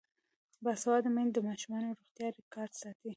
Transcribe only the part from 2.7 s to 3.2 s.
ساتي.